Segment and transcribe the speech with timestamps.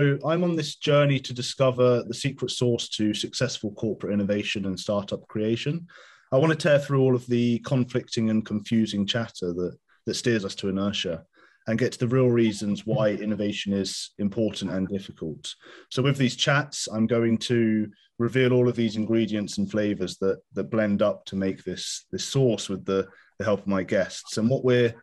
[0.00, 5.26] I'm on this journey to discover the secret source to successful corporate innovation and startup
[5.28, 5.86] creation.
[6.32, 9.76] I want to tear through all of the conflicting and confusing chatter that,
[10.06, 11.24] that steers us to inertia
[11.66, 15.54] and get to the real reasons why innovation is important and difficult.
[15.90, 17.88] So, with these chats, I'm going to
[18.18, 22.24] reveal all of these ingredients and flavors that that blend up to make this this
[22.24, 23.06] sauce with the,
[23.38, 24.38] the help of my guests.
[24.38, 24.94] And what we're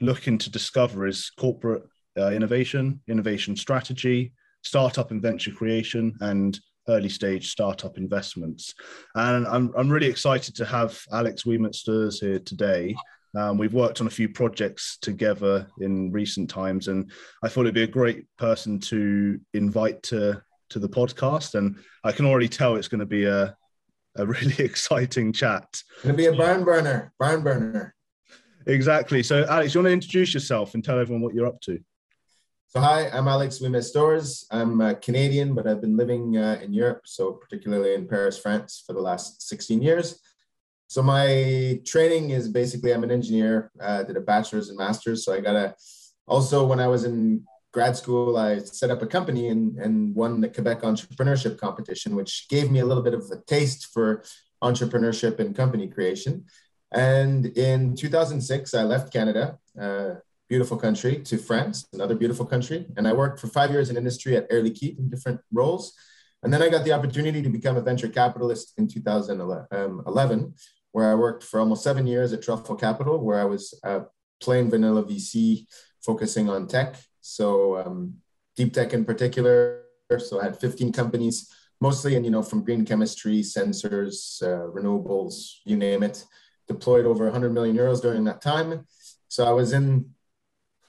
[0.00, 1.84] looking to discover is corporate
[2.18, 4.32] uh, innovation, innovation strategy,
[4.62, 6.58] startup and venture creation, and
[6.88, 8.74] early stage startup investments.
[9.14, 12.94] And I'm, I'm really excited to have Alex Ouimet-Storrs here today.
[13.36, 17.10] Um, we've worked on a few projects together in recent times, and
[17.42, 21.54] I thought it'd be a great person to invite to to the podcast.
[21.54, 23.56] And I can already tell it's going to be a
[24.16, 25.66] a really exciting chat.
[25.70, 27.94] It's going to be a barn burner, barn burner.
[28.66, 29.22] Exactly.
[29.22, 31.80] So, Alex, you want to introduce yourself and tell everyone what you're up to?
[32.74, 34.46] So, hi, I'm Alex Ouimet-Storrs.
[34.50, 38.82] I'm uh, Canadian, but I've been living uh, in Europe, so particularly in Paris, France,
[38.86, 40.18] for the last 16 years.
[40.86, 45.22] So, my training is basically I'm an engineer, uh, did a bachelor's and master's.
[45.22, 45.74] So, I got a
[46.26, 50.40] also when I was in grad school, I set up a company and, and won
[50.40, 54.24] the Quebec entrepreneurship competition, which gave me a little bit of a taste for
[54.64, 56.46] entrepreneurship and company creation.
[56.90, 60.14] And in 2006, I left Canada, uh,
[60.52, 62.84] beautiful country, to France, another beautiful country.
[62.98, 65.94] And I worked for five years in industry at Air Liquide in different roles.
[66.42, 70.54] And then I got the opportunity to become a venture capitalist in 2011,
[70.94, 74.02] where I worked for almost seven years at Truffle Capital, where I was a
[74.42, 75.66] plain vanilla VC
[76.04, 76.96] focusing on tech.
[77.22, 78.16] So um,
[78.54, 79.84] deep tech in particular.
[80.18, 85.34] So I had 15 companies, mostly in, you know, from green chemistry, sensors, uh, renewables,
[85.64, 86.26] you name it
[86.68, 88.86] deployed over 100 million euros during that time.
[89.28, 90.14] So I was in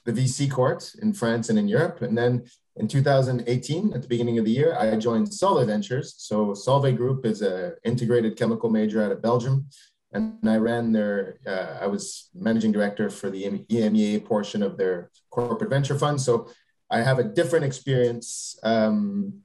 [0.05, 2.01] the VC court in France and in Europe.
[2.01, 2.43] And then
[2.75, 6.15] in 2018, at the beginning of the year, I joined Solvay Ventures.
[6.17, 9.67] So Solvay Group is an integrated chemical major out of Belgium.
[10.11, 15.09] And I ran their, uh, I was managing director for the EMEA portion of their
[15.31, 16.21] corporate venture fund.
[16.21, 16.49] So
[16.89, 18.59] I have a different experience.
[18.63, 19.41] Um,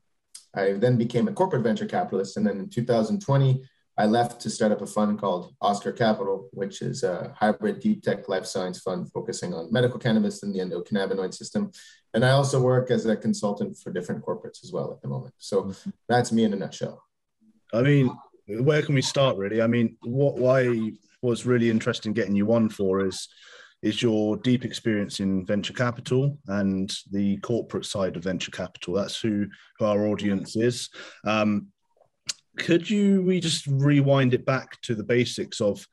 [0.54, 2.36] I then became a corporate venture capitalist.
[2.36, 3.62] And then in 2020,
[3.98, 8.02] I left to start up a fund called Oscar Capital, which is a hybrid deep
[8.02, 11.72] tech life science fund focusing on medical cannabis and the endocannabinoid system.
[12.14, 15.34] And I also work as a consultant for different corporates as well at the moment.
[15.38, 15.72] So
[16.08, 17.02] that's me in a nutshell.
[17.74, 18.16] I mean,
[18.46, 19.60] where can we start really?
[19.60, 23.28] I mean, what why was really interesting getting you on for is
[23.82, 28.94] is your deep experience in venture capital and the corporate side of venture capital.
[28.94, 29.46] That's who,
[29.78, 30.88] who our audience is.
[31.24, 31.68] Um,
[32.58, 35.84] could you we just rewind it back to the basics of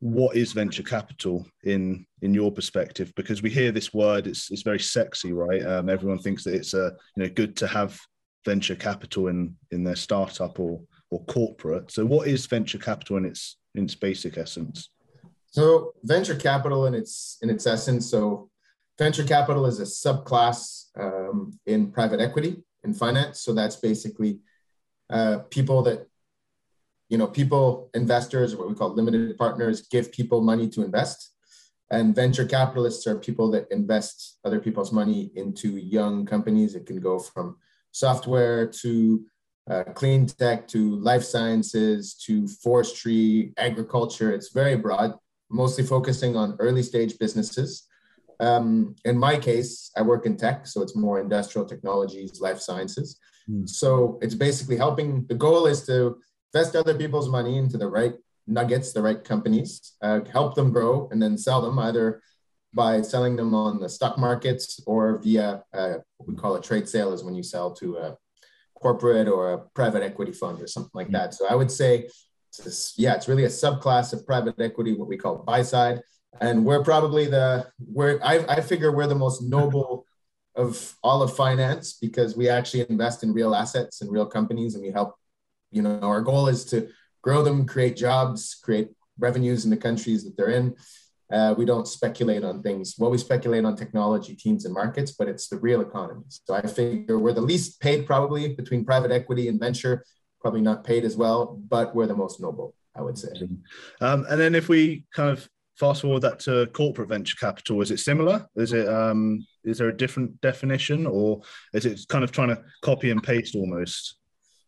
[0.00, 3.12] what is venture capital in in your perspective?
[3.16, 5.64] Because we hear this word it's it's very sexy right?
[5.64, 7.98] Um, everyone thinks that it's a you know good to have
[8.44, 11.90] venture capital in in their startup or or corporate.
[11.90, 14.90] So what is venture capital in its in its basic essence?
[15.46, 18.50] So venture capital in its in its essence so
[18.98, 23.40] venture capital is a subclass um, in private equity in finance.
[23.42, 24.40] So that's basically
[25.10, 26.06] uh, people that
[27.08, 31.34] you know people investors what we call limited partners give people money to invest.
[31.92, 36.76] And venture capitalists are people that invest other people's money into young companies.
[36.76, 37.56] It can go from
[37.90, 39.24] software to
[39.68, 44.32] uh, clean tech to life sciences to forestry agriculture.
[44.32, 45.14] It's very broad
[45.50, 47.86] mostly focusing on early stage businesses.
[48.38, 53.18] Um, in my case i work in tech so it's more industrial technologies life sciences
[53.50, 53.68] Mm.
[53.68, 55.26] So it's basically helping.
[55.26, 56.18] The goal is to
[56.52, 58.14] invest other people's money into the right
[58.46, 62.22] nuggets, the right companies, uh, help them grow, and then sell them either
[62.72, 66.88] by selling them on the stock markets or via uh, what we call a trade
[66.88, 68.16] sale, is when you sell to a
[68.74, 71.12] corporate or a private equity fund or something like mm.
[71.12, 71.34] that.
[71.34, 72.08] So I would say,
[72.48, 76.00] it's, yeah, it's really a subclass of private equity, what we call buy side.
[76.40, 80.06] And we're probably the, we're, I, I figure we're the most noble
[80.56, 84.82] of all of finance because we actually invest in real assets and real companies and
[84.82, 85.14] we help
[85.70, 86.88] you know our goal is to
[87.22, 90.74] grow them create jobs create revenues in the countries that they're in.
[91.30, 92.96] Uh, we don't speculate on things.
[92.98, 96.24] Well we speculate on technology teams and markets but it's the real economy.
[96.28, 100.04] So i figure we're the least paid probably between private equity and venture
[100.40, 103.28] probably not paid as well but we're the most noble i would say.
[104.00, 105.48] Um, and then if we kind of
[105.80, 109.88] fast forward that to corporate venture capital is it similar is it um, is there
[109.88, 111.40] a different definition or
[111.74, 114.16] is it kind of trying to copy and paste almost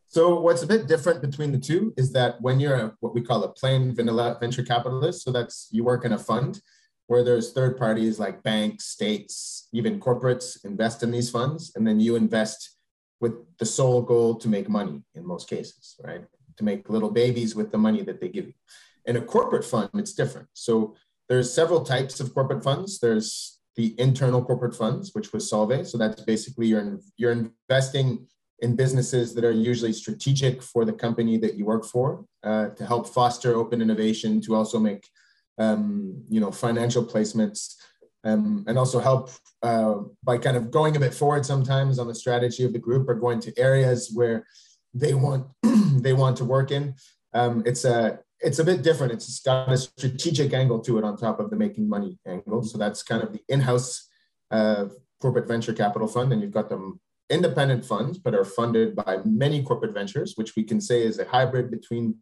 [0.08, 3.20] so what's a bit different between the two is that when you're a, what we
[3.20, 6.60] call a plain vanilla venture capitalist so that's you work in a fund
[7.06, 12.00] where there's third parties like banks states even corporates invest in these funds and then
[12.00, 12.76] you invest
[13.22, 16.24] with the sole goal to make money in most cases, right?
[16.56, 18.54] To make little babies with the money that they give you.
[19.06, 20.48] In a corporate fund, it's different.
[20.52, 20.94] So
[21.28, 23.00] there's several types of corporate funds.
[23.00, 25.86] There's the internal corporate funds, which was Solvay.
[25.86, 28.26] So that's basically you're, you're investing
[28.62, 32.86] in businesses that are usually strategic for the company that you work for uh, to
[32.86, 35.08] help foster open innovation, to also make
[35.58, 37.74] um, you know financial placements,
[38.24, 39.30] um, and also help
[39.62, 43.08] uh, by kind of going a bit forward sometimes on the strategy of the group
[43.08, 44.46] or going to areas where
[44.94, 45.46] they want
[46.02, 46.94] they want to work in.
[47.34, 49.12] Um, it's a it's a bit different.
[49.12, 52.62] It's got a strategic angle to it on top of the making money angle.
[52.62, 54.08] So that's kind of the in-house
[54.50, 54.86] uh,
[55.20, 57.00] corporate venture capital fund, and you've got them
[57.30, 61.24] independent funds, but are funded by many corporate ventures, which we can say is a
[61.24, 62.16] hybrid between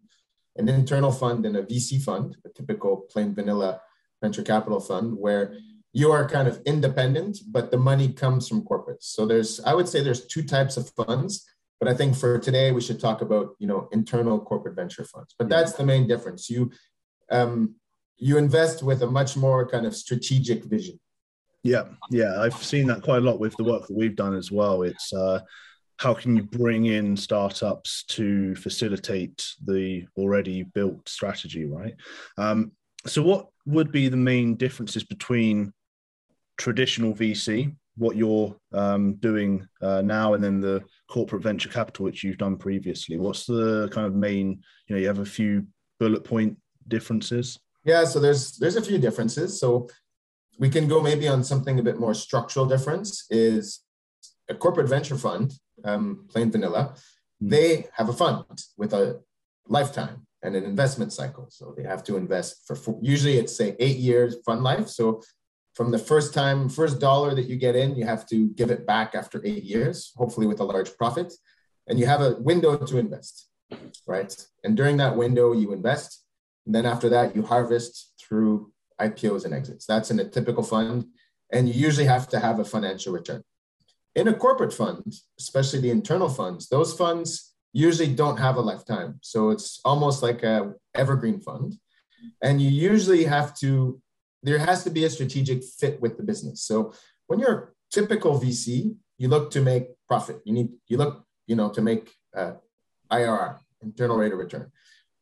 [0.57, 3.81] an internal fund and a VC fund, a typical plain vanilla
[4.23, 5.57] venture capital fund, where
[5.93, 9.05] you are kind of independent, but the money comes from corporates.
[9.05, 11.49] So there's, I would say there's two types of funds,
[11.81, 15.35] but I think for today we should talk about, you know, internal corporate venture funds.
[15.37, 16.51] But that's the main difference.
[16.51, 16.71] You,
[17.31, 17.75] um,
[18.19, 21.01] you invest with a much more kind of strategic vision.
[21.63, 24.51] Yeah, yeah, I've seen that quite a lot with the work that we've done as
[24.51, 24.83] well.
[24.83, 25.41] It's uh,
[25.99, 31.95] how can you bring in startups to facilitate the already built strategy, right?
[32.39, 32.73] Um,
[33.07, 35.73] so, what would be the main differences between
[36.57, 42.25] traditional VC, what you're um, doing uh, now, and then the corporate venture capital, which
[42.25, 43.19] you've done previously?
[43.19, 44.63] What's the kind of main?
[44.87, 45.67] You know, you have a few
[45.99, 46.57] bullet point
[46.89, 47.59] differences.
[47.85, 49.61] Yeah, so there's there's a few differences.
[49.61, 49.89] So
[50.59, 53.81] we can go maybe on something a bit more structural difference is
[54.49, 55.53] a corporate venture fund,
[55.85, 56.95] um, plain vanilla,
[57.43, 57.51] mm.
[57.51, 58.45] they have a fund
[58.77, 59.21] with a
[59.69, 61.47] lifetime and an investment cycle.
[61.51, 64.89] So they have to invest for, for usually it's say eight years fund life.
[64.89, 65.23] So
[65.75, 68.87] from the first time, first dollar that you get in, you have to give it
[68.87, 71.33] back after eight years, hopefully with a large profit.
[71.87, 73.49] And you have a window to invest,
[74.07, 74.35] right?
[74.65, 76.25] And during that window, you invest.
[76.67, 79.87] And then after that, you harvest through IPOs and exits.
[79.87, 81.07] That's in a typical fund.
[81.53, 83.43] And you usually have to have a financial return.
[84.15, 89.19] In a corporate fund, especially the internal funds, those funds usually don't have a lifetime.
[89.23, 91.77] So it's almost like a evergreen fund.
[92.43, 94.01] And you usually have to,
[94.43, 96.63] there has to be a strategic fit with the business.
[96.63, 96.93] So
[97.27, 100.41] when you're a typical VC, you look to make profit.
[100.45, 102.53] You need, you look, you know, to make uh,
[103.11, 104.71] IRR, internal rate of return.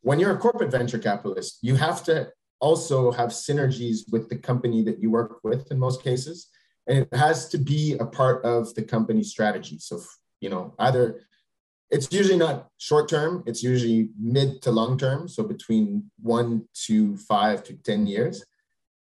[0.03, 2.31] When you're a corporate venture capitalist, you have to
[2.61, 6.49] also have synergies with the company that you work with in most cases.
[6.87, 9.79] And it has to be a part of the company strategy.
[9.79, 10.01] So,
[10.41, 11.23] you know, either
[11.91, 15.29] it's usually not short term, it's usually mid to long term.
[15.29, 18.45] So between one to five to 10 years.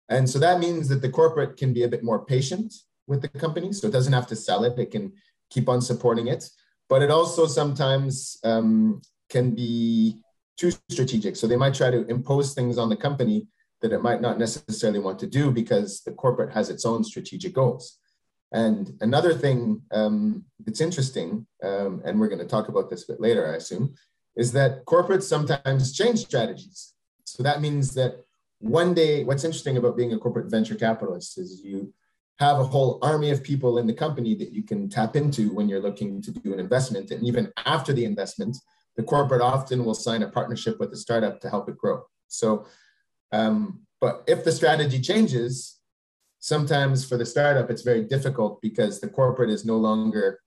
[0.08, 2.73] And so that means that the corporate can be a bit more patient
[3.06, 3.73] with the company.
[3.73, 5.12] So it doesn't have to sell it, it can
[5.50, 6.49] keep on supporting it.
[6.88, 10.20] But it also sometimes um, can be
[10.56, 11.37] too strategic.
[11.37, 13.47] So they might try to impose things on the company
[13.82, 17.53] that it might not necessarily want to do because the corporate has its own strategic
[17.53, 17.99] goals.
[18.53, 23.12] And another thing um, that's interesting, um, and we're going to talk about this a
[23.12, 23.94] bit later, I assume,
[24.37, 26.94] is that corporates sometimes change strategies.
[27.25, 28.25] So that means that
[28.69, 31.93] one day, what's interesting about being a corporate venture capitalist is you
[32.39, 35.69] have a whole army of people in the company that you can tap into when
[35.69, 37.11] you're looking to do an investment.
[37.11, 38.56] And even after the investment,
[38.96, 42.03] the corporate often will sign a partnership with the startup to help it grow.
[42.29, 42.67] So,
[43.32, 45.79] um, but if the strategy changes,
[46.39, 50.41] sometimes for the startup, it's very difficult because the corporate is no longer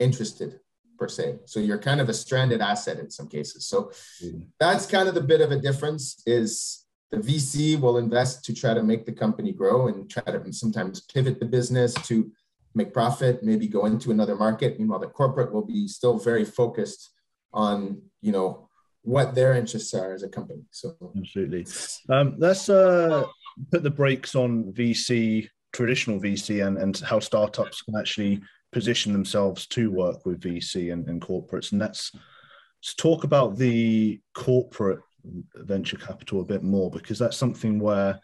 [0.00, 0.60] interested
[0.98, 1.40] per se.
[1.44, 3.66] So you're kind of a stranded asset in some cases.
[3.66, 3.92] So
[4.22, 4.40] mm-hmm.
[4.58, 8.74] that's kind of the bit of a difference is the VC will invest to try
[8.74, 12.30] to make the company grow and try to sometimes pivot the business to
[12.74, 14.78] make profit, maybe go into another market.
[14.78, 17.10] Meanwhile, the corporate will be still very focused
[17.52, 18.68] on you know
[19.02, 20.62] what their interests are as a company.
[20.70, 21.66] So absolutely,
[22.08, 23.24] um, let's uh,
[23.70, 29.66] put the brakes on VC, traditional VC, and and how startups can actually position themselves
[29.66, 31.72] to work with VC and, and corporates.
[31.72, 35.00] And let's, let's talk about the corporate
[35.54, 38.20] venture capital a bit more because that's something where,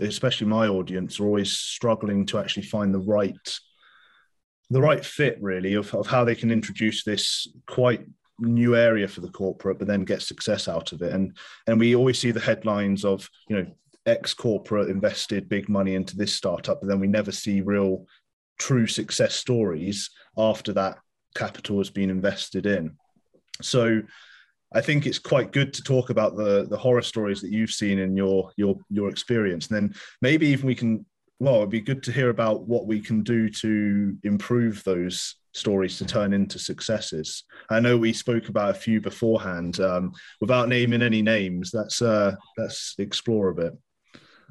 [0.00, 3.58] especially my audience, are always struggling to actually find the right
[4.72, 8.06] the right fit really of, of how they can introduce this quite
[8.38, 11.12] new area for the corporate, but then get success out of it.
[11.12, 13.66] And and we always see the headlines of you know
[14.06, 18.06] ex corporate invested big money into this startup, but then we never see real
[18.58, 20.98] true success stories after that
[21.34, 22.96] capital has been invested in.
[23.62, 24.02] So
[24.72, 27.98] I think it's quite good to talk about the the horror stories that you've seen
[27.98, 29.68] in your your your experience.
[29.68, 31.04] And then maybe even we can
[31.40, 35.96] well, it'd be good to hear about what we can do to improve those stories
[35.98, 37.44] to turn into successes.
[37.70, 39.80] I know we spoke about a few beforehand.
[39.80, 43.72] Um, without naming any names, let's uh, let's explore a bit.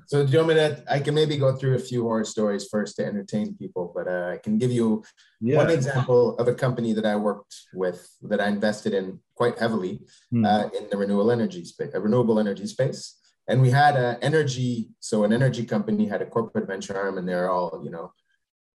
[0.08, 0.84] So do you want me to?
[0.90, 4.32] I can maybe go through a few horror stories first to entertain people, but uh,
[4.34, 5.04] I can give you
[5.40, 5.58] yeah.
[5.58, 10.02] one example of a company that I worked with that I invested in quite heavily
[10.32, 10.46] hmm.
[10.46, 13.02] uh, in the renewable energy space, a renewable energy space.
[13.48, 17.28] And we had an energy, so an energy company had a corporate venture arm, and
[17.28, 18.12] they're all, you know,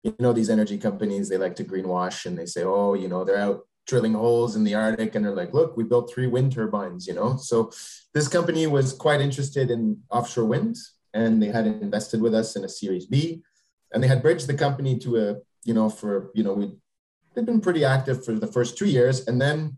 [0.03, 3.23] you know, these energy companies, they like to greenwash and they say, oh, you know,
[3.23, 6.53] they're out drilling holes in the Arctic, and they're like, look, we built three wind
[6.53, 7.37] turbines, you know.
[7.51, 7.71] So
[8.13, 10.77] this company was quite interested in offshore wind
[11.13, 13.41] and they had invested with us in a Series B,
[13.91, 16.71] and they had bridged the company to a, you know, for you know we
[17.33, 19.77] they've been pretty active for the first two years, and then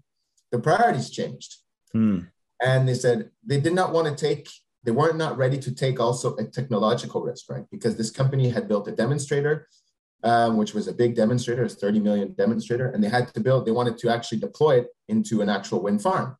[0.53, 1.57] the priorities changed,
[1.91, 2.19] hmm.
[2.63, 4.47] and they said they did not want to take.
[4.83, 7.65] They weren't not ready to take also a technological risk, right?
[7.71, 9.67] Because this company had built a demonstrator,
[10.23, 13.65] um, which was a big demonstrator, a 30 million demonstrator, and they had to build.
[13.65, 16.37] They wanted to actually deploy it into an actual wind farm.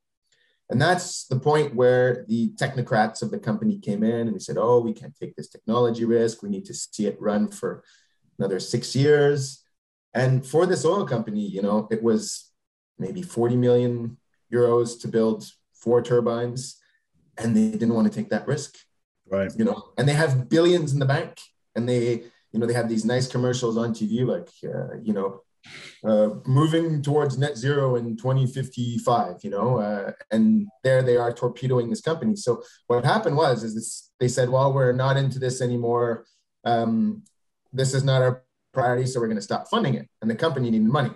[0.70, 4.58] And that's the point where the technocrats of the company came in and they said,
[4.58, 6.44] oh, we can't take this technology risk.
[6.44, 7.84] We need to see it run for
[8.38, 9.64] another six years.
[10.14, 12.53] And for this oil company, you know, it was
[12.98, 14.18] maybe 40 million
[14.52, 16.78] euros to build four turbines.
[17.38, 18.76] And they didn't want to take that risk.
[19.30, 19.52] Right.
[19.58, 21.40] You know, and they have billions in the bank
[21.76, 25.42] and they, you know, they have these nice commercials on TV, like, uh, you know,
[26.04, 31.90] uh, moving towards net zero in 2055 you know uh, and there they are torpedoing
[31.90, 35.62] this company so what happened was is this, they said well we're not into this
[35.62, 36.26] anymore
[36.66, 37.24] um,
[37.72, 40.70] this is not our priority so we're going to stop funding it and the company
[40.70, 41.12] needed money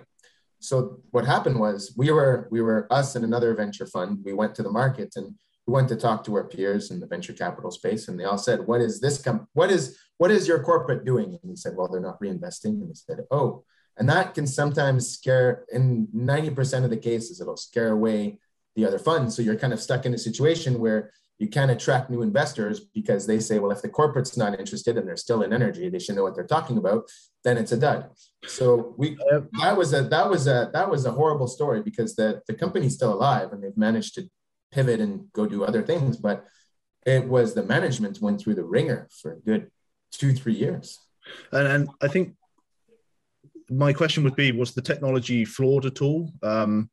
[0.60, 4.54] so what happened was we were we were us and another venture fund we went
[4.54, 5.34] to the market and
[5.66, 8.38] we went to talk to our peers in the venture capital space and they all
[8.38, 11.74] said what is this com- what is what is your corporate doing and we said
[11.76, 13.64] well they're not reinvesting and they said oh
[13.98, 18.38] and that can sometimes scare, in 90% of the cases, it'll scare away
[18.76, 19.34] the other funds.
[19.34, 23.26] So you're kind of stuck in a situation where you can't attract new investors because
[23.26, 26.16] they say, well, if the corporate's not interested and they're still in energy, they should
[26.16, 27.08] know what they're talking about.
[27.44, 28.10] Then it's a dud.
[28.46, 29.16] So we
[29.60, 32.94] that was a that was a that was a horrible story because the the company's
[32.94, 34.28] still alive and they've managed to
[34.72, 36.44] pivot and go do other things, but
[37.06, 39.70] it was the management went through the wringer for a good
[40.10, 40.98] two three years.
[41.52, 42.34] And, and I think
[43.70, 46.32] my question would be: Was the technology flawed at all?
[46.42, 46.90] Um,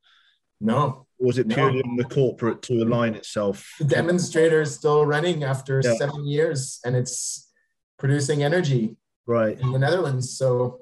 [0.61, 1.04] no.
[1.19, 1.91] Was it purely no.
[1.91, 3.73] on the corporate to align itself?
[3.79, 5.95] The demonstrator is still running after yeah.
[5.95, 7.49] seven years, and it's
[7.97, 10.37] producing energy right in the Netherlands.
[10.37, 10.81] So,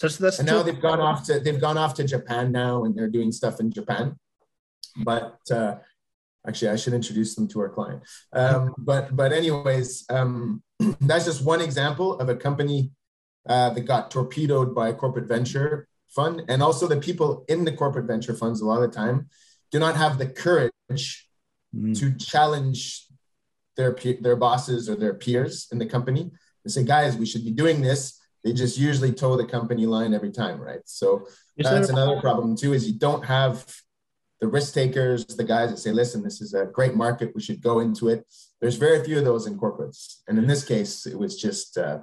[0.00, 2.94] that's, that's and now they've gone off to they've gone off to Japan now, and
[2.94, 4.16] they're doing stuff in Japan.
[4.96, 5.76] But uh,
[6.46, 8.02] actually, I should introduce them to our client.
[8.32, 10.62] Um, but but anyways, um,
[11.00, 12.90] that's just one example of a company
[13.48, 16.42] uh, that got torpedoed by a corporate venture fund.
[16.48, 19.28] And also, the people in the corporate venture funds, a lot of the time,
[19.74, 21.28] do not have the courage
[21.74, 21.98] mm.
[21.98, 23.08] to challenge
[23.76, 26.30] their, their bosses or their peers in the company
[26.62, 28.20] and say, guys, we should be doing this.
[28.44, 30.78] They just usually toe the company line every time, right?
[30.84, 31.26] So
[31.56, 33.66] is that's another problem too, is you don't have
[34.40, 37.60] the risk takers, the guys that say, listen, this is a great market, we should
[37.60, 38.24] go into it.
[38.60, 40.20] There's very few of those in corporates.
[40.28, 41.98] And in this case, it was just uh,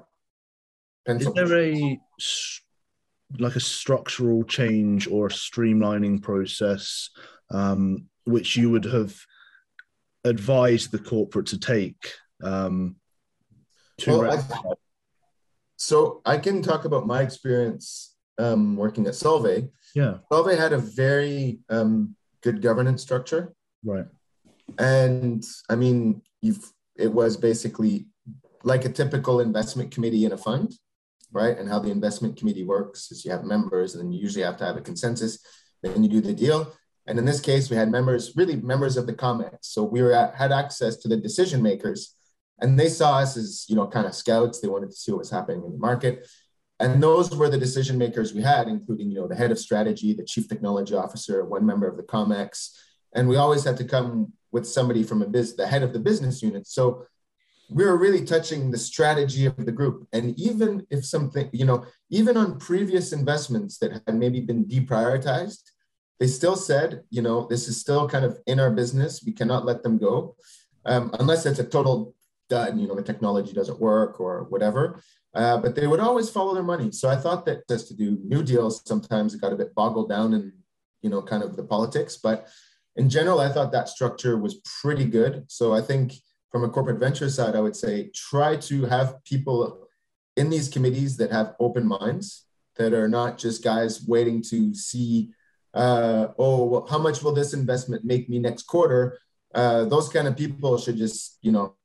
[1.07, 2.01] is there a
[3.39, 7.09] like a structural change or a streamlining process
[7.51, 9.15] um, which you would have
[10.23, 12.11] advised the corporate to take?
[12.43, 12.97] Um,
[13.99, 14.73] to well, I,
[15.77, 19.69] so I can talk about my experience um, working at Solvay.
[19.95, 23.53] Yeah, Solvay had a very um, good governance structure.
[23.83, 24.05] Right.
[24.79, 28.07] And I mean, you've it was basically
[28.63, 30.73] like a typical investment committee in a fund
[31.31, 31.57] right?
[31.57, 34.57] And how the investment committee works is you have members, and then you usually have
[34.57, 35.39] to have a consensus.
[35.81, 36.73] Then you do the deal.
[37.07, 39.57] And in this case, we had members, really members of the COMEX.
[39.61, 42.15] So we were at, had access to the decision makers,
[42.59, 44.59] and they saw us as you know kind of scouts.
[44.59, 46.27] They wanted to see what was happening in the market,
[46.79, 50.13] and those were the decision makers we had, including you know the head of strategy,
[50.13, 52.69] the chief technology officer, one member of the COMEX,
[53.13, 55.99] and we always had to come with somebody from a biz, the head of the
[55.99, 56.67] business unit.
[56.67, 57.05] So
[57.71, 60.05] we were really touching the strategy of the group.
[60.11, 65.70] And even if something, you know, even on previous investments that had maybe been deprioritized,
[66.21, 69.23] they still said, you know, this is still kind of in our business.
[69.25, 70.35] We cannot let them go
[70.85, 72.13] um, unless it's a total
[72.47, 75.01] dud, you know, the technology doesn't work or whatever.
[75.33, 76.91] Uh, but they would always follow their money.
[76.91, 80.09] So I thought that just to do new deals, sometimes it got a bit boggled
[80.09, 80.53] down in,
[81.01, 82.17] you know, kind of the politics.
[82.17, 82.47] But
[82.97, 85.45] in general, I thought that structure was pretty good.
[85.47, 86.13] So I think
[86.51, 89.87] from a corporate venture side, I would say try to have people
[90.37, 95.31] in these committees that have open minds, that are not just guys waiting to see,
[95.73, 99.17] uh, oh, well, how much will this investment make me next quarter?
[99.53, 101.75] Uh, those kind of people should just, you know,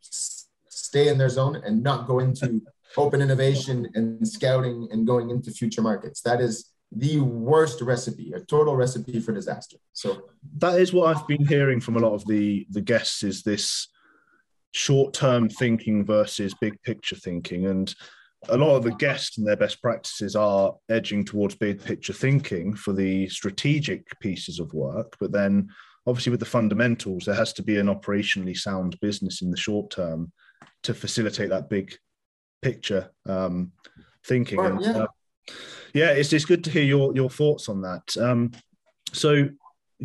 [0.00, 2.60] stay in their zone and not go into
[2.96, 6.20] open innovation and scouting and going into future markets.
[6.22, 9.78] That is the worst recipe, a total recipe for disaster.
[9.94, 10.24] So
[10.58, 13.88] that is what I've been hearing from a lot of the the guests is this
[14.72, 17.94] short-term thinking versus big picture thinking and
[18.48, 22.74] a lot of the guests and their best practices are edging towards big picture thinking
[22.74, 25.68] for the strategic pieces of work but then
[26.06, 29.90] obviously with the fundamentals there has to be an operationally sound business in the short
[29.90, 30.32] term
[30.82, 31.94] to facilitate that big
[32.62, 33.72] picture um,
[34.26, 34.90] thinking yeah.
[34.90, 35.06] Uh,
[35.94, 38.50] yeah it's, it's good to hear your your thoughts on that um,
[39.12, 39.48] so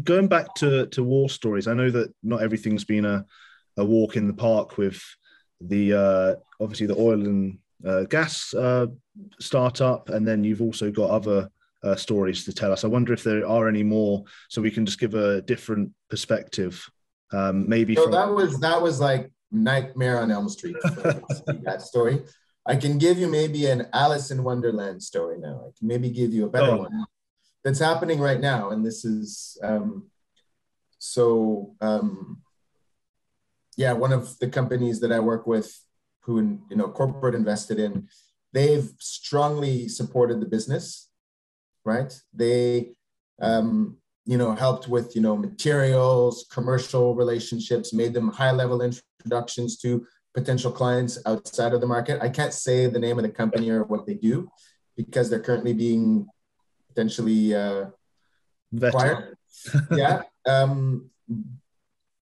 [0.03, 3.25] going back to to war stories i know that not everything's been a,
[3.77, 5.01] a walk in the park with
[5.59, 8.87] the uh, obviously the oil and uh, gas uh,
[9.39, 11.49] startup, and then you've also got other
[11.83, 12.83] uh, stories to tell us.
[12.83, 16.83] I wonder if there are any more, so we can just give a different perspective.
[17.31, 20.75] Um, maybe so from- that was that was like Nightmare on Elm Street.
[20.83, 22.23] that story.
[22.65, 25.67] I can give you maybe an Alice in Wonderland story now.
[25.67, 26.77] I can maybe give you a better oh.
[26.77, 27.05] one
[27.63, 30.07] that's happening right now, and this is um,
[30.99, 31.75] so.
[31.81, 32.41] Um,
[33.77, 35.79] yeah, one of the companies that I work with
[36.27, 38.07] who you know corporate invested in,
[38.53, 41.09] they've strongly supported the business,
[41.85, 42.13] right?
[42.33, 42.91] They
[43.41, 49.77] um, you know helped with you know materials, commercial relationships, made them high level introductions
[49.77, 50.05] to
[50.35, 52.21] potential clients outside of the market.
[52.21, 54.51] I can't say the name of the company or what they do
[54.95, 56.27] because they're currently being
[56.89, 57.85] potentially uh,
[58.81, 59.37] acquired.
[59.91, 60.23] yeah.
[60.45, 61.09] Um,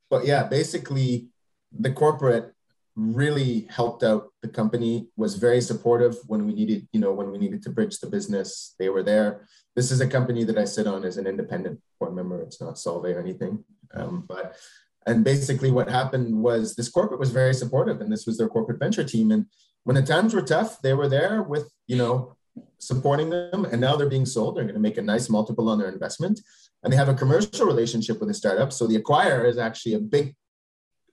[0.09, 1.28] but yeah, basically,
[1.73, 2.55] the corporate
[2.99, 7.38] really helped out the company was very supportive when we needed you know when we
[7.38, 9.47] needed to bridge the business they were there.
[9.76, 12.40] This is a company that i sit on as an independent board member.
[12.43, 13.64] It's not Solvay or anything.
[13.95, 14.57] Um, but
[15.06, 18.80] and basically what happened was this corporate was very supportive and this was their corporate
[18.80, 19.30] venture team.
[19.30, 19.47] And
[19.84, 22.37] when the times were tough they were there with you know
[22.78, 24.56] supporting them and now they're being sold.
[24.56, 26.41] They're going to make a nice multiple on their investment.
[26.82, 28.73] And they have a commercial relationship with a startup.
[28.73, 30.34] So the acquirer is actually a big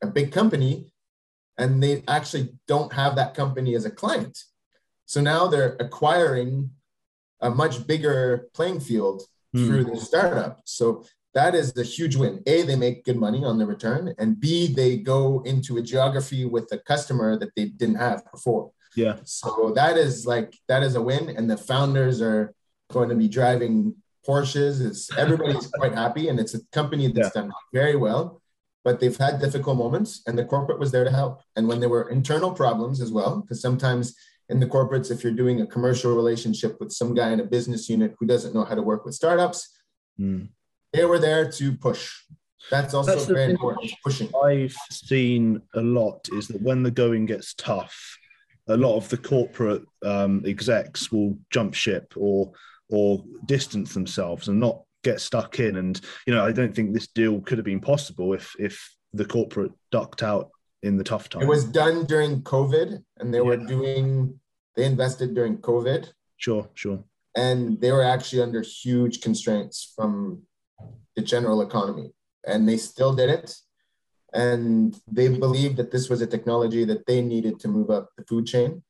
[0.02, 0.92] a big company
[1.58, 4.38] and they actually don't have that company as a client.
[5.06, 6.72] So now they're acquiring
[7.42, 9.24] a much bigger playing field
[9.56, 9.66] mm.
[9.66, 10.62] through the startup.
[10.66, 12.42] So that is a huge win.
[12.48, 16.46] A, they make good money on the return, and B, they go into a geography
[16.46, 18.72] with a customer that they didn't have before.
[18.96, 19.18] Yeah.
[19.26, 22.54] So that is like that is a win, and the founders are
[22.90, 24.84] going to be driving Porsches.
[24.84, 27.42] It's everybody's quite happy, and it's a company that's yeah.
[27.42, 28.42] done very well
[28.86, 31.42] but they've had difficult moments and the corporate was there to help.
[31.56, 34.16] And when there were internal problems as well, because sometimes
[34.48, 37.90] in the corporates, if you're doing a commercial relationship with some guy in a business
[37.90, 39.76] unit who doesn't know how to work with startups,
[40.22, 40.48] mm.
[40.94, 42.14] they were there to push.
[42.70, 43.92] That's also That's very important.
[44.04, 44.30] Pushing.
[44.44, 48.18] I've seen a lot is that when the going gets tough,
[48.68, 52.52] a lot of the corporate um, execs will jump ship or
[52.90, 55.78] or distance themselves and not get stuck in.
[55.78, 58.76] And you know, I don't think this deal could have been possible if if
[59.14, 60.50] the corporate ducked out
[60.84, 61.44] in the tough time.
[61.44, 63.44] It was done during COVID, and they yeah.
[63.44, 64.40] were doing
[64.76, 66.12] they invested during COVID.
[66.38, 67.04] Sure, sure.
[67.38, 70.44] And they were actually under huge constraints from
[71.16, 72.12] the general economy,
[72.46, 73.56] and they still did it.
[74.34, 78.26] And they believed that this was a technology that they needed to move up the
[78.26, 78.84] food chain,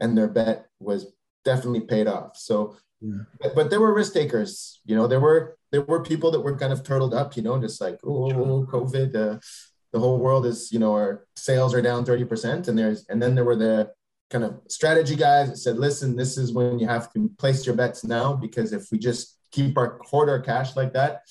[0.00, 1.12] and their bet was
[1.44, 2.36] definitely paid off.
[2.36, 3.24] So, yeah.
[3.40, 4.80] but, but there were risk takers.
[4.84, 7.58] You know, there were there were people that were kind of turtled up, you know,
[7.58, 9.38] just like, oh, COVID, uh,
[9.92, 12.68] the whole world is, you know, our sales are down 30%.
[12.68, 13.90] And there's, and then there were the
[14.30, 17.74] kind of strategy guys that said, listen, this is when you have to place your
[17.74, 21.22] bets now, because if we just keep our quarter cash like that,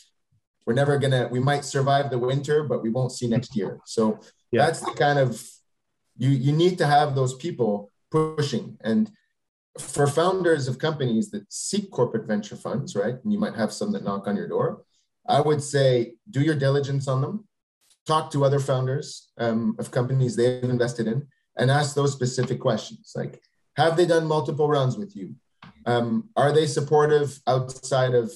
[0.66, 3.80] we're never gonna, we might survive the winter, but we won't see next year.
[3.86, 4.20] So
[4.52, 4.66] yeah.
[4.66, 5.44] that's the kind of,
[6.18, 8.78] you, you need to have those people pushing.
[8.84, 9.12] And
[9.80, 13.16] for founders of companies that seek corporate venture funds, right?
[13.24, 14.84] And you might have some that knock on your door.
[15.28, 17.48] I would say do your diligence on them,
[18.06, 23.14] talk to other founders um, of companies they've invested in, and ask those specific questions
[23.16, 23.42] like,
[23.78, 25.36] have they done multiple rounds with you?
[25.86, 28.32] Um, are they supportive outside of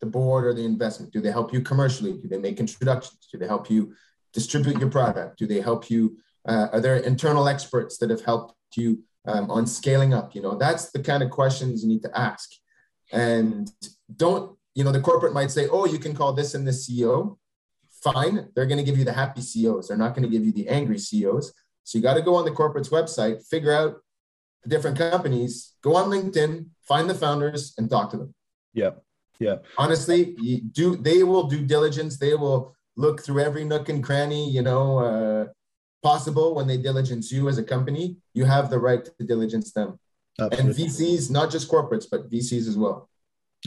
[0.00, 1.12] the board or the investment?
[1.12, 2.12] Do they help you commercially?
[2.12, 3.28] Do they make introductions?
[3.30, 3.94] Do they help you
[4.32, 5.38] distribute your product?
[5.38, 6.18] Do they help you?
[6.46, 10.34] Uh, are there internal experts that have helped you um, on scaling up?
[10.34, 12.50] You know, that's the kind of questions you need to ask.
[13.12, 13.70] And
[14.14, 17.38] don't, you know, the corporate might say, oh, you can call this and this CEO.
[18.02, 18.48] Fine.
[18.54, 19.88] They're going to give you the happy CEOs.
[19.88, 21.52] They're not going to give you the angry CEOs.
[21.84, 23.96] So you got to go on the corporate's website, figure out
[24.62, 28.34] the different companies, go on LinkedIn, find the founders, and talk to them.
[28.74, 28.90] Yeah,
[29.38, 29.56] yeah.
[29.78, 32.18] Honestly, you do they will do diligence.
[32.18, 35.46] They will look through every nook and cranny, you know, uh,
[36.06, 38.16] possible when they diligence you as a company.
[38.32, 39.98] You have the right to diligence them.
[40.40, 40.84] Absolutely.
[40.84, 43.08] And VCs, not just corporates, but VCs as well.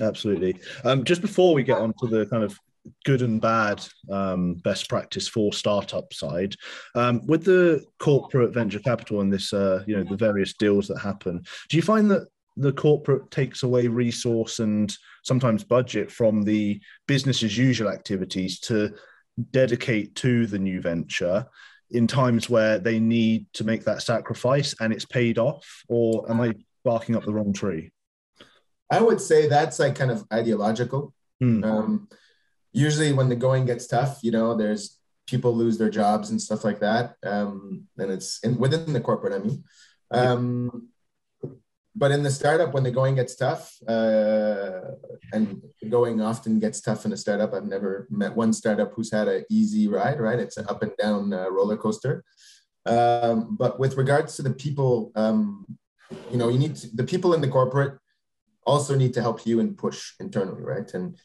[0.01, 0.55] Absolutely.
[0.85, 2.57] Um, just before we get on to the kind of
[3.03, 6.55] good and bad um, best practice for startup side,
[6.95, 10.99] um, with the corporate venture capital and this, uh, you know, the various deals that
[10.99, 12.25] happen, do you find that
[12.55, 18.93] the corporate takes away resource and sometimes budget from the business as usual activities to
[19.51, 21.45] dedicate to the new venture
[21.91, 26.41] in times where they need to make that sacrifice and it's paid off or am
[26.41, 26.53] i
[26.85, 27.91] barking up the wrong tree?
[28.89, 31.13] I would say that's like kind of ideological.
[31.39, 31.63] Hmm.
[31.63, 32.09] um,
[32.73, 36.63] usually when the going gets tough you know there's people lose their jobs and stuff
[36.63, 37.15] like that.
[37.23, 39.63] Um, and it's in, within the corporate i mean.
[40.11, 40.89] Um,
[41.99, 44.79] but in the startup, when the going gets tough, uh,
[45.33, 49.27] and going often gets tough in a startup, I've never met one startup who's had
[49.27, 50.19] an easy ride.
[50.21, 52.23] Right, it's an up and down uh, roller coaster.
[52.85, 55.65] Um, but with regards to the people, um,
[56.31, 57.99] you know, you need to, the people in the corporate
[58.65, 60.89] also need to help you and push internally, right?
[60.93, 61.17] And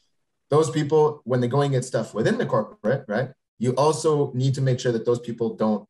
[0.50, 4.60] those people, when the going gets tough within the corporate, right, you also need to
[4.60, 5.86] make sure that those people don't,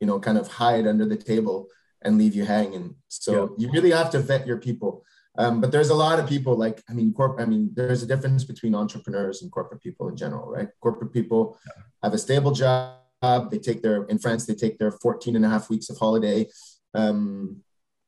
[0.00, 1.68] you know, kind of hide under the table
[2.02, 2.94] and leave you hanging.
[3.08, 3.66] So yeah.
[3.66, 5.04] you really have to vet your people.
[5.38, 8.06] Um, but there's a lot of people like, I mean, corp, I mean, there's a
[8.06, 10.68] difference between entrepreneurs and corporate people in general, right?
[10.80, 11.82] Corporate people yeah.
[12.02, 12.96] have a stable job.
[13.50, 16.48] They take their, in France, they take their 14 and a half weeks of holiday.
[16.94, 17.58] Um,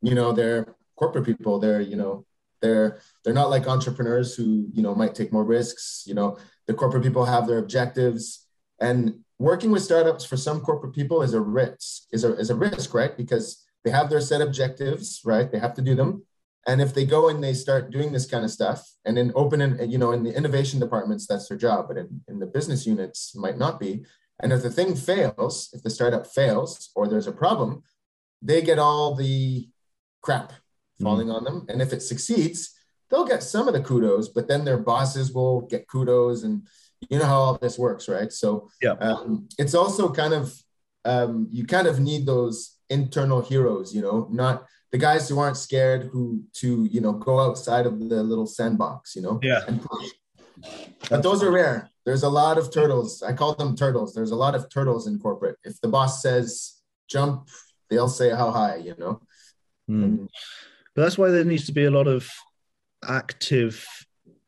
[0.01, 1.59] you know, they're corporate people.
[1.59, 2.27] They're, you know,
[2.61, 6.05] they're, they're not like entrepreneurs who, you know, might take more risks.
[6.07, 8.47] You know, the corporate people have their objectives
[8.81, 12.55] and working with startups for some corporate people is a risk, is a, is a
[12.55, 13.17] risk, right?
[13.17, 15.51] Because they have their set objectives, right?
[15.51, 16.25] They have to do them.
[16.67, 19.61] And if they go and they start doing this kind of stuff and then open
[19.61, 22.87] and you know, in the innovation departments, that's their job, but in, in the business
[22.87, 24.05] units might not be.
[24.41, 27.83] And if the thing fails, if the startup fails or there's a problem,
[28.41, 29.69] they get all the
[30.21, 30.53] crap
[31.01, 31.35] falling mm.
[31.35, 31.67] on them.
[31.69, 32.75] And if it succeeds,
[33.11, 36.45] they'll get some of the kudos, but then their bosses will get kudos.
[36.45, 36.67] And
[37.11, 38.33] you know how all this works, right?
[38.33, 40.55] So yeah, um, it's also kind of
[41.05, 45.57] um, you kind of need those internal heroes, you know, not the guys who aren't
[45.57, 49.41] scared who to, you know, go outside of the little sandbox, you know.
[49.43, 49.61] Yeah.
[51.09, 51.91] But those are rare.
[52.05, 53.23] There's a lot of turtles.
[53.23, 54.15] I call them turtles.
[54.15, 55.57] There's a lot of turtles in corporate.
[55.65, 57.49] If the boss says jump,
[57.89, 59.21] they'll say how high, you know.
[59.91, 60.29] Mm.
[60.95, 62.31] But that's why there needs to be a lot of
[63.09, 63.87] active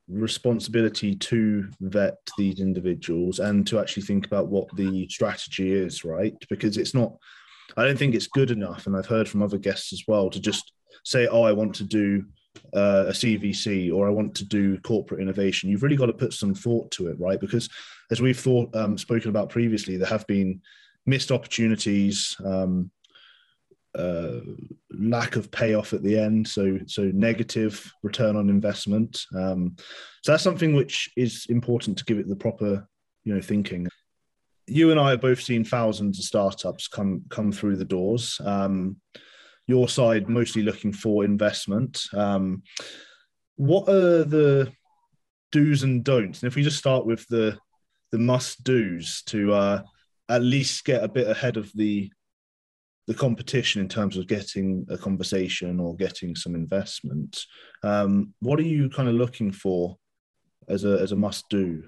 [0.08, 6.36] responsibility to vet these individuals and to actually think about what the strategy is, right?
[6.50, 7.16] Because it's not
[7.76, 10.40] I don't think it's good enough, and I've heard from other guests as well to
[10.40, 10.72] just
[11.04, 12.24] say, "Oh, I want to do
[12.74, 16.32] uh, a CVC or I want to do corporate innovation." You've really got to put
[16.32, 17.40] some thought to it, right?
[17.40, 17.68] Because
[18.10, 20.60] as we've thought um, spoken about previously, there have been
[21.06, 22.90] missed opportunities, um,
[23.94, 24.40] uh,
[24.90, 29.24] lack of payoff at the end, so so negative return on investment.
[29.34, 29.76] Um,
[30.22, 32.88] so that's something which is important to give it the proper,
[33.24, 33.88] you know, thinking
[34.66, 38.40] you and I have both seen thousands of startups come come through the doors.
[38.44, 38.96] Um,
[39.66, 42.02] your side mostly looking for investment.
[42.12, 42.62] Um,
[43.56, 44.72] what are the
[45.52, 46.42] do's and don'ts?
[46.42, 47.58] And if we just start with the
[48.12, 49.82] the must do's to uh,
[50.28, 52.10] at least get a bit ahead of the
[53.06, 57.44] the competition in terms of getting a conversation or getting some investment.
[57.82, 59.98] Um, what are you kind of looking for
[60.68, 61.84] as a as a must do?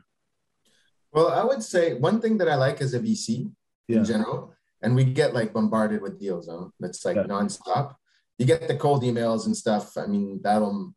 [1.17, 3.51] Well, I would say one thing that I like as a VC
[3.89, 3.97] yeah.
[3.97, 4.53] in general,
[4.83, 6.47] and we get like bombarded with deals.
[6.47, 6.67] Huh?
[6.81, 7.23] It's like yeah.
[7.23, 7.95] nonstop.
[8.37, 9.97] You get the cold emails and stuff.
[9.97, 10.95] I mean, that'll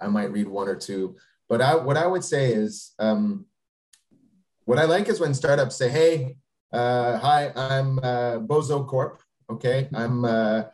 [0.00, 1.14] I might read one or two.
[1.48, 3.46] But I, what I would say is, um,
[4.64, 6.36] what I like is when startups say, "Hey,
[6.72, 9.22] uh, hi, I'm uh, Bozo Corp.
[9.48, 10.64] Okay, I'm uh,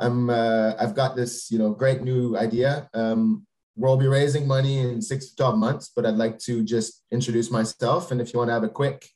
[0.00, 2.88] I'm uh, I've got this you know great new idea.
[2.94, 3.46] Um,
[3.78, 7.50] we'll be raising money in six to 12 months, but I'd like to just introduce
[7.50, 8.10] myself.
[8.10, 9.08] And if you want to have a quick,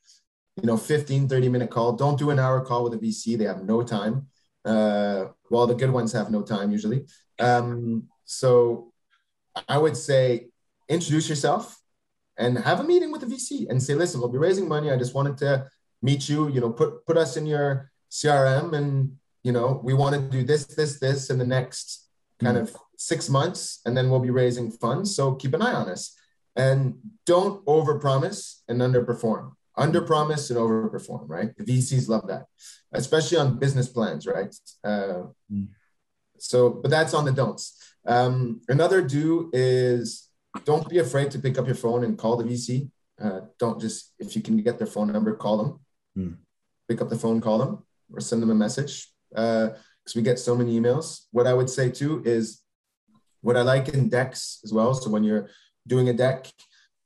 [0.57, 3.37] you know, 15, 30 minute call, don't do an hour call with a VC.
[3.37, 4.29] They have no time.
[4.65, 7.07] Uh, well, the good ones have no time usually.
[7.41, 8.93] Um, so
[9.69, 10.49] I would say
[10.89, 11.81] introduce yourself
[12.39, 14.93] and have a meeting with the VC and say, listen, we'll be raising money.
[14.93, 15.67] I just wanted to
[16.01, 20.15] meet you, you know, put, put us in your CRM and, you know, we want
[20.15, 22.09] to do this, this, this in the next
[22.41, 22.63] kind mm.
[22.63, 25.15] of six months and then we'll be raising funds.
[25.15, 26.17] So keep an eye on us
[26.57, 26.95] and
[27.27, 29.53] don't overpromise and underperform.
[29.79, 31.57] Underpromise and overperform, right?
[31.57, 32.47] The VCs love that,
[32.93, 34.55] especially on business plans, right?
[34.85, 35.69] Uh, mm.
[36.39, 37.79] So, but that's on the don'ts.
[38.07, 40.29] Um, another do is
[40.65, 42.91] don't be afraid to pick up your phone and call the VC.
[43.21, 45.81] Uh, don't just if you can get their phone number, call them.
[46.15, 46.35] Hmm.
[46.89, 49.11] Pick up the phone, call them, or send them a message.
[49.31, 51.27] Because uh, we get so many emails.
[51.31, 52.62] What I would say too is
[53.43, 54.95] what I like in decks as well.
[54.95, 55.51] So when you're
[55.87, 56.51] doing a deck,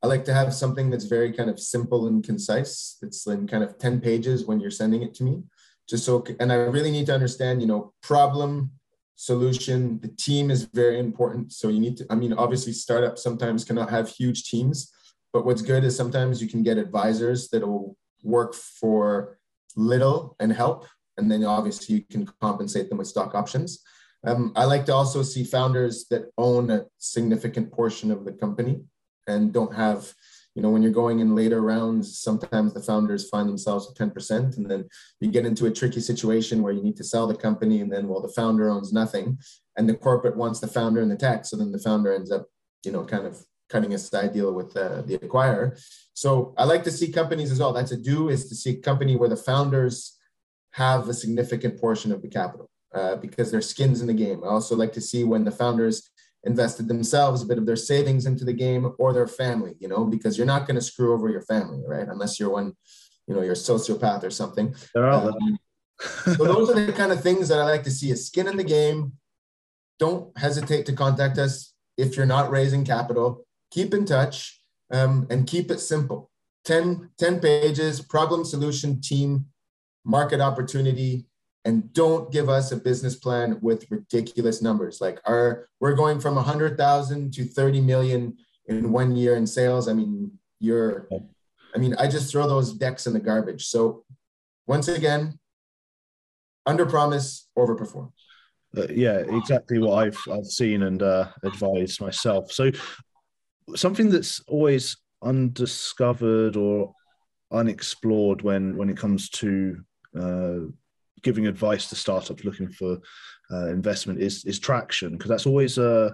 [0.03, 2.99] I like to have something that's very kind of simple and concise.
[3.03, 5.43] It's in kind of 10 pages when you're sending it to me.
[5.89, 8.73] Just so, and I really need to understand, you know, problem,
[9.17, 9.99] solution.
[10.01, 11.53] The team is very important.
[11.53, 14.93] So you need to, I mean, obviously, startups sometimes cannot have huge teams,
[15.33, 19.39] but what's good is sometimes you can get advisors that will work for
[19.77, 20.87] little and help.
[21.17, 23.83] And then obviously you can compensate them with stock options.
[24.27, 28.81] Um, I like to also see founders that own a significant portion of the company
[29.29, 30.13] and don't have,
[30.57, 34.57] you know, when you're going in later rounds, sometimes the founders find themselves at 10%,
[34.57, 34.89] and then
[35.21, 38.09] you get into a tricky situation where you need to sell the company, and then,
[38.09, 39.39] well, the founder owns nothing,
[39.77, 41.45] and the corporate wants the founder and the tech.
[41.45, 42.47] So then the founder ends up,
[42.85, 45.79] you know, kind of cutting a side deal with uh, the acquirer.
[46.15, 47.73] So I like to see companies as well.
[47.73, 50.17] That's a do is to see a company where the founders
[50.73, 54.43] have a significant portion of the capital uh, because their skin's in the game.
[54.43, 56.11] I also like to see when the founders
[56.45, 60.05] invested themselves a bit of their savings into the game or their family, you know,
[60.05, 62.09] because you're not going to screw over your family, right?
[62.09, 62.73] Unless you're one,
[63.27, 64.75] you know, you're a sociopath or something.
[64.95, 65.59] Um,
[66.01, 68.57] so those are the kind of things that I like to see: a skin in
[68.57, 69.13] the game.
[69.99, 73.47] Don't hesitate to contact us if you're not raising capital.
[73.71, 76.31] Keep in touch um, and keep it simple.
[76.65, 79.47] 10, 10 pages, problem solution team,
[80.05, 81.27] market opportunity,
[81.67, 85.01] and don't give us a business plan with ridiculous numbers.
[85.01, 89.89] Like our we're going from 100000 to 30 million in one year in sales.
[89.89, 91.07] I mean you're
[91.75, 93.67] i mean i just throw those decks in the garbage.
[93.67, 94.05] So
[94.67, 95.39] once again
[96.65, 98.13] under promise over perform
[98.77, 102.53] uh, yeah exactly what i've i've seen and uh, advised myself.
[102.53, 102.71] So
[103.75, 106.93] something that's always undiscovered or
[107.51, 109.77] unexplored when when it comes to
[110.19, 110.61] uh,
[111.27, 112.99] giving advice to startups looking for
[113.51, 116.11] uh, investment is is traction because that's always a uh,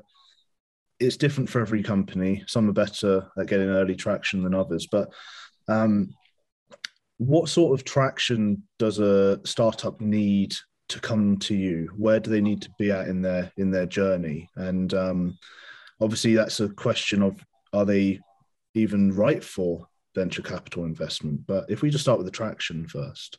[0.98, 2.42] it's different for every company.
[2.46, 5.12] Some are better at getting early traction than others, but
[5.68, 6.14] um,
[7.18, 10.54] what sort of traction does a startup need
[10.88, 11.90] to come to you?
[11.96, 14.48] Where do they need to be at in their in their journey?
[14.56, 15.38] And um,
[16.00, 17.44] obviously, that's a question of
[17.74, 18.20] are they
[18.74, 21.46] even right for venture capital investment?
[21.46, 23.38] But if we just start with the traction first.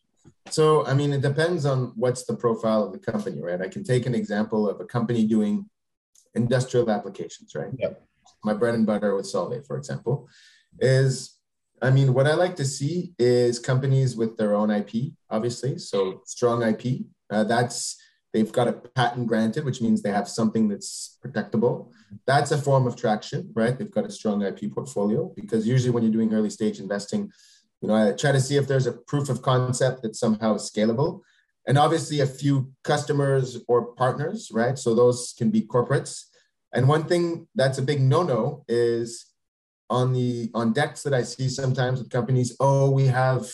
[0.50, 3.62] So, I mean, it depends on what's the profile of the company, right?
[3.62, 5.70] I can take an example of a company doing
[6.36, 7.72] industrial applications, right?
[7.78, 7.94] Yeah.
[8.44, 10.28] My bread and butter with Solvay, for example,
[10.80, 11.38] is
[11.82, 15.78] I mean, what I like to see is companies with their own IP, obviously.
[15.78, 17.02] So strong IP.
[17.30, 17.98] Uh, that's
[18.32, 21.92] they've got a patent granted, which means they have something that's protectable.
[22.26, 23.78] That's a form of traction, right?
[23.78, 27.32] They've got a strong IP portfolio because usually when you're doing early stage investing,
[27.84, 30.72] you know, I try to see if there's a proof of concept that somehow is
[30.74, 31.20] scalable.
[31.68, 34.80] And obviously a few customers or partners, right?
[34.80, 36.24] So those can be corporates.
[36.74, 39.26] And one thing that's a big no-no is
[39.90, 43.52] on the on decks that I see sometimes with companies, oh, we have,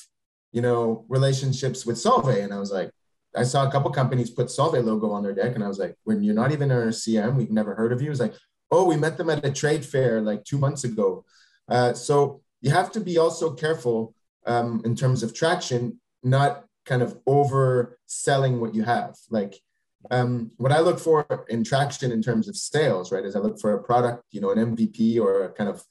[0.51, 2.43] you know, relationships with Solvay.
[2.43, 2.91] And I was like,
[3.35, 5.95] I saw a couple companies put Solvay logo on their deck, and I was like,
[6.03, 8.09] when you're not even in a CM, we've never heard of you.
[8.09, 8.33] It's like,
[8.71, 11.25] oh, we met them at a trade fair like two months ago.
[11.67, 17.01] Uh, so you have to be also careful um, in terms of traction, not kind
[17.01, 19.15] of overselling what you have.
[19.29, 19.59] Like
[20.11, 23.59] um, what I look for in traction in terms of sales, right, is I look
[23.59, 25.83] for a product, you know, an MVP or a kind of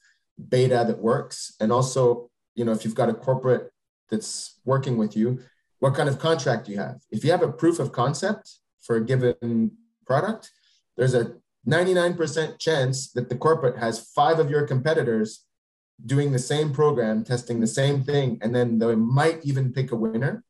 [0.49, 1.55] beta that works.
[1.59, 3.71] And also, you know, if you've got a corporate
[4.09, 5.39] that's working with you,
[5.79, 6.99] what kind of contract do you have?
[7.11, 9.71] If you have a proof of concept for a given
[10.05, 10.51] product,
[10.97, 11.35] there's a
[11.67, 15.45] 99% chance that the corporate has five of your competitors
[16.05, 19.95] doing the same program, testing the same thing, and then they might even pick a
[19.95, 20.43] winner,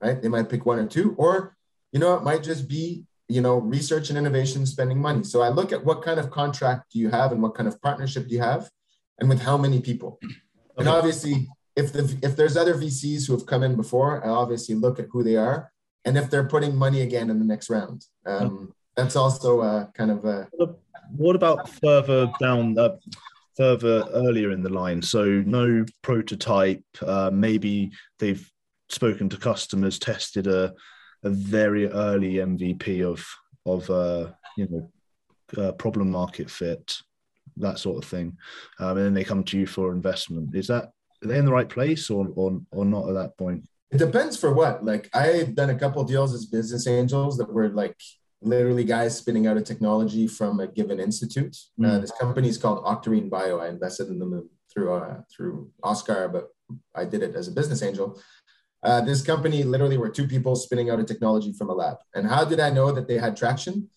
[0.00, 0.20] right?
[0.20, 1.56] They might pick one or two, or
[1.92, 5.24] you know, it might just be you know research and innovation spending money.
[5.24, 7.80] So I look at what kind of contract do you have and what kind of
[7.80, 8.70] partnership do you have,
[9.18, 10.18] and with how many people.
[10.22, 10.34] Okay.
[10.78, 14.74] And obviously, if the if there's other VCs who have come in before, I obviously
[14.74, 15.70] look at who they are
[16.04, 18.06] and if they're putting money again in the next round.
[18.26, 20.48] Um, that's also uh, kind of a.
[21.16, 22.78] What about further down?
[22.78, 22.96] Uh,
[23.60, 25.02] further earlier in the line.
[25.02, 26.82] So no prototype.
[27.02, 28.50] Uh, maybe they've
[28.88, 30.72] spoken to customers, tested a,
[31.24, 33.22] a very early MVP of
[33.66, 36.96] of uh, you know uh, problem market fit,
[37.58, 38.38] that sort of thing,
[38.78, 40.54] um, and then they come to you for investment.
[40.54, 40.84] Is that
[41.22, 43.68] are they in the right place or or, or not at that point?
[43.90, 44.82] It depends for what.
[44.82, 47.96] Like I've done a couple deals as business angels that were like
[48.42, 51.56] literally guys spinning out a technology from a given institute.
[51.78, 51.86] Mm.
[51.86, 53.58] Uh, this company is called Octarine Bio.
[53.58, 56.48] I invested in them through uh, through Oscar, but
[56.94, 58.20] I did it as a business angel.
[58.82, 61.98] Uh, this company literally were two people spinning out a technology from a lab.
[62.14, 63.88] And how did I know that they had traction?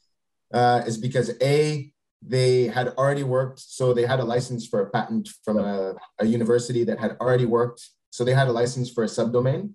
[0.54, 4.90] Uh, is because a they had already worked, so they had a license for a
[4.90, 7.90] patent from a, a university that had already worked.
[8.12, 9.74] So they had a license for a subdomain.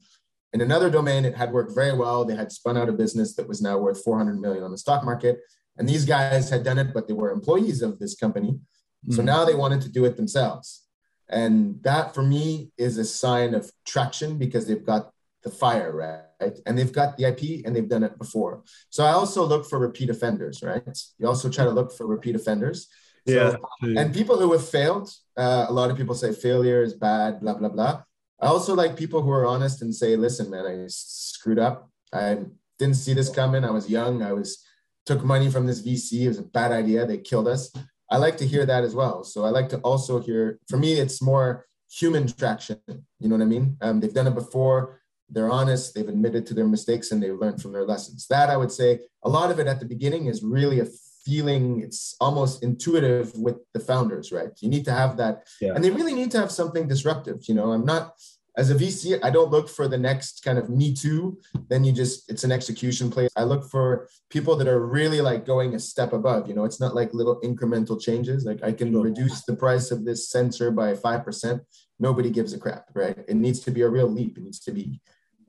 [0.53, 2.25] In another domain, it had worked very well.
[2.25, 5.05] They had spun out a business that was now worth 400 million on the stock
[5.05, 5.41] market.
[5.77, 8.53] And these guys had done it, but they were employees of this company.
[8.53, 9.13] Mm-hmm.
[9.13, 10.85] So now they wanted to do it themselves.
[11.29, 15.13] And that for me is a sign of traction because they've got
[15.45, 16.59] the fire, right?
[16.67, 18.63] And they've got the IP and they've done it before.
[18.91, 20.83] So I also look for repeat offenders, right?
[21.19, 22.89] You also try to look for repeat offenders.
[23.27, 23.57] Yeah.
[23.83, 27.55] and people who have failed, uh, a lot of people say failure is bad, blah,
[27.55, 28.03] blah, blah.
[28.41, 31.91] I also like people who are honest and say, listen, man, I screwed up.
[32.13, 32.39] I
[32.79, 33.65] didn't see this coming.
[33.65, 34.23] I was young.
[34.23, 34.65] I was
[35.07, 36.23] took money from this VC.
[36.23, 37.07] It was a bad idea.
[37.07, 37.73] They killed us.
[38.11, 39.25] I like to hear that as well.
[39.25, 42.79] So I like to also hear, for me, it's more human traction.
[42.87, 43.77] You know what I mean?
[43.81, 45.01] Um, they've done it before.
[45.31, 45.95] They're honest.
[45.95, 48.27] They've admitted to their mistakes and they've learned from their lessons.
[48.29, 50.87] That I would say a lot of it at the beginning is really a
[51.29, 51.83] feeling.
[51.83, 54.53] It's almost intuitive with the founders, right?
[54.63, 55.47] You need to have that.
[55.61, 55.75] Yeah.
[55.75, 57.39] And they really need to have something disruptive.
[57.49, 58.15] You know, I'm not,
[58.57, 61.39] as a VC, I don't look for the next kind of me too.
[61.69, 63.29] Then you just, it's an execution play.
[63.37, 66.49] I look for people that are really like going a step above.
[66.49, 68.47] You know, it's not like little incremental changes.
[68.47, 71.61] Like I can reduce the price of this sensor by 5%.
[72.01, 73.19] Nobody gives a crap, right?
[73.29, 74.39] It needs to be a real leap.
[74.39, 75.01] It needs to be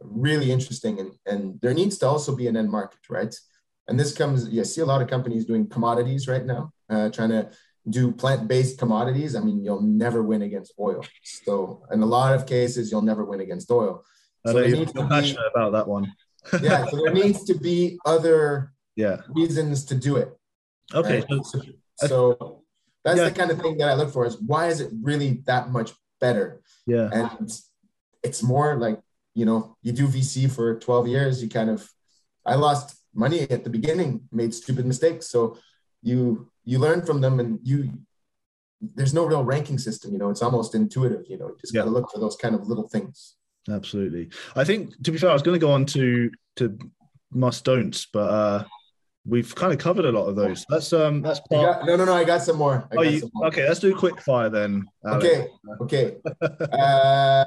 [0.02, 1.00] really interesting.
[1.00, 3.34] And, and there needs to also be an end market, right?
[3.89, 7.30] And this comes, you see a lot of companies doing commodities right now, uh, trying
[7.30, 7.49] to
[7.89, 11.04] do plant-based commodities, I mean, you'll never win against oil.
[11.23, 14.04] So in a lot of cases, you'll never win against oil.
[14.45, 16.13] So I know you're passionate be, about that one.
[16.62, 20.30] yeah, so there needs to be other yeah reasons to do it.
[20.93, 21.23] Okay.
[21.43, 21.62] So,
[21.95, 22.63] so,
[23.04, 23.30] that's yeah.
[23.30, 25.91] the kind of thing that I look for is why is it really that much
[26.19, 26.62] better?
[26.86, 27.10] Yeah.
[27.12, 27.52] And
[28.23, 28.99] it's more like,
[29.34, 31.89] you know, you do VC for 12 years, you kind of
[32.45, 35.30] I lost money at the beginning, made stupid mistakes.
[35.30, 35.58] So
[36.02, 37.91] you you learn from them and you
[38.82, 41.82] there's no real ranking system you know it's almost intuitive you know you just yeah.
[41.82, 43.36] got to look for those kind of little things
[43.69, 46.78] absolutely i think to be fair i was going to go on to to
[47.32, 48.63] must don'ts but uh
[49.26, 51.80] we've kind of covered a lot of those that's um that's part...
[51.80, 53.48] got, no no no i got some more, oh, you, more.
[53.48, 55.26] okay let's do quick fire then Alex.
[55.26, 55.48] okay
[55.82, 56.17] okay
[56.72, 57.45] uh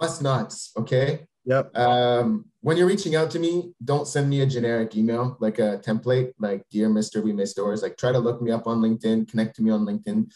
[0.00, 1.76] must nots okay Yep.
[1.78, 5.80] Um, when you're reaching out to me, don't send me a generic email like a
[5.84, 9.62] template, like "Dear Mister, Ouimet-Storrs." Like, try to look me up on LinkedIn, connect to
[9.62, 10.32] me on LinkedIn.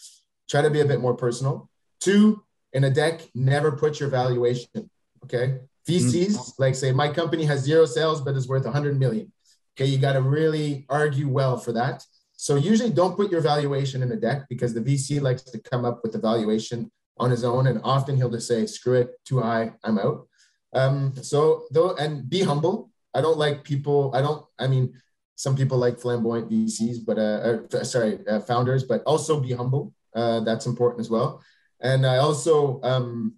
[0.48, 1.68] Try to be a bit more personal.
[1.98, 4.88] Two, in a deck, never put your valuation.
[5.24, 5.58] Okay.
[5.88, 6.62] VCs, mm-hmm.
[6.62, 9.32] like say, my company has zero sales, but is worth 100 million.
[9.74, 9.90] Okay.
[9.90, 12.04] You got to really argue well for that.
[12.36, 15.84] So usually don't put your valuation in a deck because the VC likes to come
[15.84, 17.66] up with the valuation on his own.
[17.66, 20.26] And often he'll just say, screw it, too high, I'm out.
[20.72, 22.90] Um, so though, and be humble.
[23.14, 24.12] I don't like people.
[24.14, 24.44] I don't.
[24.58, 24.94] I mean,
[25.36, 29.92] some people like flamboyant VCs, but uh, or, sorry, uh, founders, but also be humble.
[30.14, 31.42] Uh, that's important as well.
[31.80, 33.34] And I also um,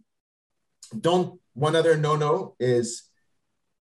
[1.01, 1.41] don't.
[1.55, 3.05] One other no-no is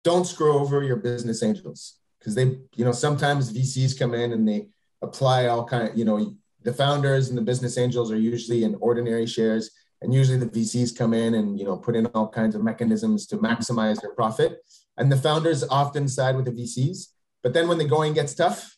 [0.04, 4.46] don't screw over your business angels because they, you know, sometimes VCs come in and
[4.46, 4.68] they
[5.00, 8.76] apply all kind of, you know, the founders and the business angels are usually in
[8.80, 9.70] ordinary shares
[10.02, 13.26] and usually the VCs come in and you know put in all kinds of mechanisms
[13.26, 14.58] to maximize their profit.
[14.96, 17.08] And the founders often side with the VCs.
[17.42, 18.76] But then when the going gets tough,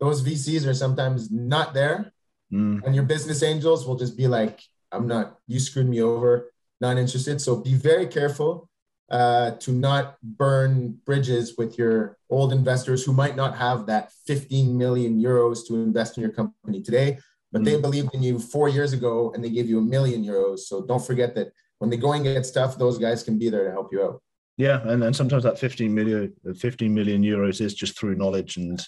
[0.00, 2.12] those VCs are sometimes not there.
[2.52, 2.84] Mm.
[2.84, 4.60] And your business angels will just be like,
[4.92, 7.40] I'm not, you screwed me over, not interested.
[7.40, 8.68] So be very careful
[9.10, 14.76] uh, to not burn bridges with your old investors who might not have that 15
[14.76, 17.18] million euros to invest in your company today
[17.52, 17.82] but they mm.
[17.82, 20.60] believed in you four years ago and they gave you a million euros.
[20.60, 23.70] So don't forget that when the going gets tough, those guys can be there to
[23.70, 24.22] help you out.
[24.56, 28.82] Yeah, and, and sometimes that 15 million, 15 million euros is just through knowledge and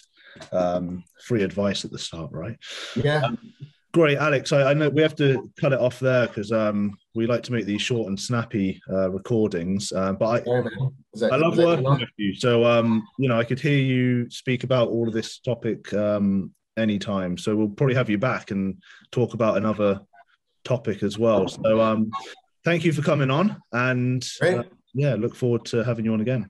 [0.51, 2.55] um, free advice at the start, right?
[2.95, 3.23] Yeah.
[3.23, 3.37] Um,
[3.93, 4.51] great, Alex.
[4.51, 7.51] I, I, know we have to cut it off there because um, we like to
[7.51, 9.91] make these short and snappy uh, recordings.
[9.91, 10.39] Uh, but I,
[11.15, 12.35] that, I love working with you.
[12.35, 16.51] So, um, you know, I could hear you speak about all of this topic um,
[16.77, 17.37] anytime.
[17.37, 20.01] So we'll probably have you back and talk about another
[20.63, 21.47] topic as well.
[21.47, 22.11] So um,
[22.63, 24.63] thank you for coming on, and uh,
[24.93, 26.43] yeah, look forward to having you on again.